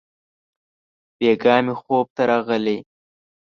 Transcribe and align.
بېګاه 1.17 1.61
مي 1.65 1.73
خوب 1.81 2.05
ته 2.15 2.23
راغلې! 2.29 2.77